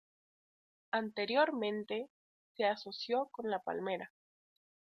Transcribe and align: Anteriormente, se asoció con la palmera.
Anteriormente, 0.93 2.09
se 2.55 2.65
asoció 2.65 3.27
con 3.31 3.51
la 3.51 3.59
palmera. 3.59 4.11